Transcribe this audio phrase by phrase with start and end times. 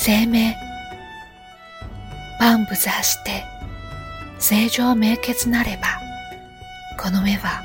[0.00, 0.56] 生命。
[2.38, 3.42] 万物発して
[4.38, 5.88] 正常明潔なれば
[6.96, 7.62] この目は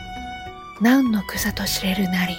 [0.82, 2.36] 何の草と知れるなり。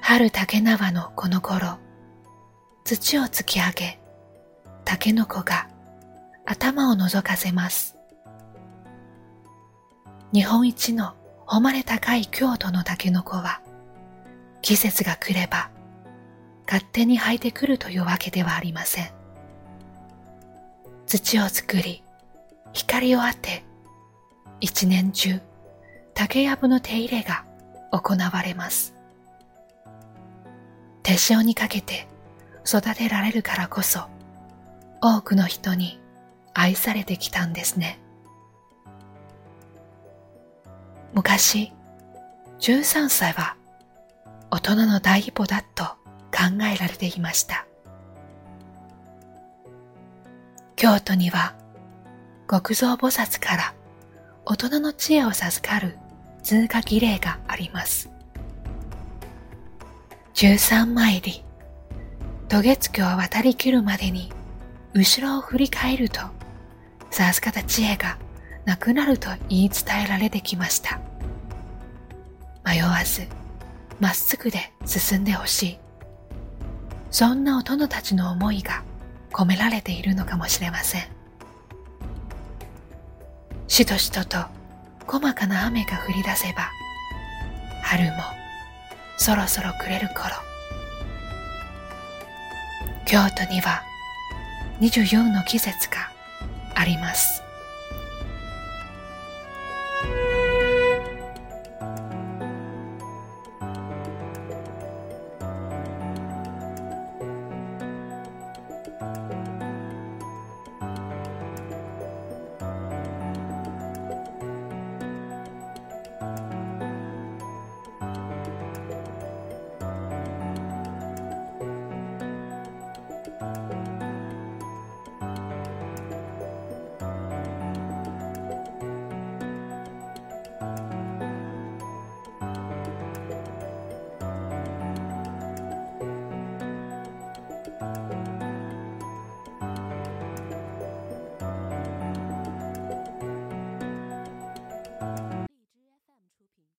[0.00, 1.78] 春竹縄のこの頃
[2.84, 3.98] 土を突き上げ
[4.84, 5.68] 竹の子が
[6.46, 7.96] 頭を覗かせます。
[10.32, 13.60] 日本一の誉れ高い京都の竹の子は
[14.62, 15.71] 季節が来れば
[16.72, 19.10] 勝手に生えてくるというわけではありません。
[21.04, 22.02] 土を作り、
[22.72, 23.62] 光を当て、
[24.58, 25.38] 一年中
[26.14, 27.44] 竹やぶの手入れが
[27.90, 28.94] 行われます。
[31.02, 32.08] 手塩にかけて
[32.66, 34.08] 育てられるからこそ
[35.02, 36.00] 多くの人に
[36.54, 38.00] 愛されてきたんですね。
[41.12, 41.70] 昔、
[42.60, 43.58] 13歳は
[44.50, 46.00] 大人の第一歩だと
[46.42, 47.66] 考えられていました。
[50.74, 51.54] 京都には
[52.50, 53.74] 極蔵菩薩から
[54.44, 55.96] 大人の知恵を授かる
[56.42, 58.10] 通過儀礼があります。
[60.34, 61.44] 十三参り、
[62.48, 64.32] 渡月橋を渡りきるまでに
[64.94, 66.20] 後ろを振り返ると
[67.10, 68.18] 授かった知恵が
[68.64, 70.98] なくなると言い伝えられてきました。
[72.64, 73.28] 迷わず、
[74.00, 75.78] まっすぐで進んでほしい。
[77.12, 78.82] そんな大人たちの思いが
[79.32, 81.02] 込められているのかもしれません。
[83.68, 84.38] しとしとと
[85.06, 86.70] 細かな雨が降り出せば、
[87.82, 88.12] 春も
[89.18, 90.34] そろそろ暮れる頃。
[93.04, 93.82] 京都には
[94.80, 96.10] 24の季節が
[96.74, 97.41] あります。